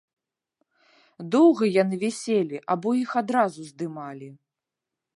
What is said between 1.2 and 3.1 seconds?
Доўга яны віселі або іх